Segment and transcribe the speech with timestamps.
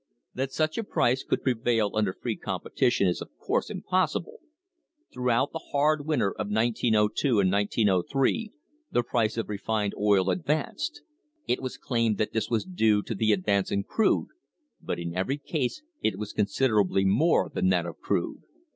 [0.33, 4.39] That such a price could prevail under free competition is, of course, impossible.
[5.13, 8.51] Throughout the hard winter of 1902 1903
[8.91, 11.03] the price of refined oil advanced.
[11.47, 14.29] It was claimed that this was due to the advance in crude,
[14.81, 18.41] but in every case it was considerably more than that of crude.